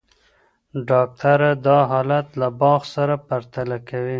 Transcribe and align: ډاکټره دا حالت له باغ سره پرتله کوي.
ډاکټره 0.89 1.51
دا 1.65 1.77
حالت 1.91 2.27
له 2.39 2.47
باغ 2.59 2.81
سره 2.95 3.13
پرتله 3.27 3.77
کوي. 3.89 4.09